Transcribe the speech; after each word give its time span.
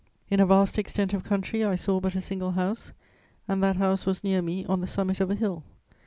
In 0.31 0.39
a 0.39 0.47
vast 0.47 0.79
extent 0.79 1.13
of 1.13 1.23
country, 1.23 1.63
I 1.63 1.75
saw 1.75 1.99
but 1.99 2.15
a 2.15 2.21
single 2.21 2.53
house, 2.53 2.91
and 3.47 3.61
that 3.63 3.75
house 3.75 4.03
was 4.03 4.23
near 4.23 4.41
me, 4.41 4.65
on 4.65 4.81
the 4.81 4.87
summit 4.87 5.19
of 5.19 5.29
a 5.29 5.35
hill. 5.35 5.63